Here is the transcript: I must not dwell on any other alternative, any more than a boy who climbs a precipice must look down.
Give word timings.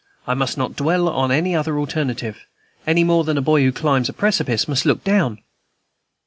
I 0.25 0.33
must 0.33 0.57
not 0.57 0.75
dwell 0.75 1.07
on 1.07 1.31
any 1.31 1.55
other 1.55 1.77
alternative, 1.77 2.47
any 2.87 3.03
more 3.03 3.23
than 3.23 3.37
a 3.37 3.41
boy 3.43 3.61
who 3.61 3.71
climbs 3.71 4.09
a 4.09 4.13
precipice 4.13 4.67
must 4.67 4.83
look 4.83 5.03
down. 5.03 5.43